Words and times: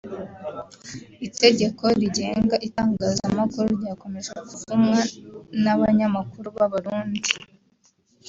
Itegeko 1.27 1.83
rigenga 2.01 2.55
itangazamakuru 2.67 3.67
ryakomeje 3.79 4.31
kuvumwa 4.49 4.99
n’abanyamakuru 5.63 6.47
b’Abarundi 6.55 7.31